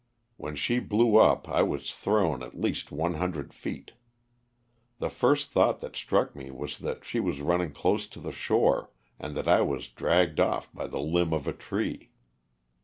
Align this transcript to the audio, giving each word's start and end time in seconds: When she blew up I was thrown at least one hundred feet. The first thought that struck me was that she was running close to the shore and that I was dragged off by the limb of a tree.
When 0.35 0.55
she 0.55 0.79
blew 0.79 1.17
up 1.17 1.47
I 1.47 1.61
was 1.61 1.93
thrown 1.93 2.41
at 2.41 2.59
least 2.59 2.91
one 2.91 3.13
hundred 3.13 3.53
feet. 3.53 3.91
The 4.97 5.11
first 5.11 5.51
thought 5.51 5.79
that 5.81 5.95
struck 5.95 6.35
me 6.35 6.49
was 6.49 6.79
that 6.79 7.05
she 7.05 7.19
was 7.19 7.39
running 7.39 7.71
close 7.71 8.07
to 8.07 8.19
the 8.19 8.31
shore 8.31 8.89
and 9.19 9.37
that 9.37 9.47
I 9.47 9.61
was 9.61 9.89
dragged 9.89 10.39
off 10.39 10.73
by 10.73 10.87
the 10.87 10.99
limb 10.99 11.33
of 11.33 11.47
a 11.47 11.53
tree. 11.53 12.09